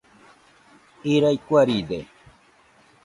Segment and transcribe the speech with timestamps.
[1.13, 1.99] Irai kuaride.